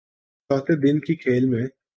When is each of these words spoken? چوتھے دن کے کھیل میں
چوتھے 0.49 0.75
دن 0.83 0.99
کے 0.99 1.15
کھیل 1.15 1.45
میں 1.45 1.65